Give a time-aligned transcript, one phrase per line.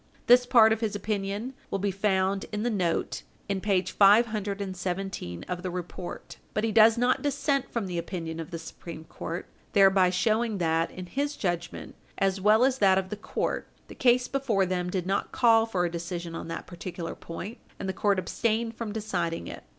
[0.25, 5.61] This part of his opinion will be found in the note in page 517 of
[5.61, 6.55] the report [argument of counsel omitted].
[6.55, 10.89] But he does not dissent from the opinion of the Supreme Court, thereby showing that,
[10.89, 15.05] in his judgment as well as that of the court, the case before them did
[15.05, 19.45] not call for a decision on that particular point, and the court abstained from deciding
[19.45, 19.65] it.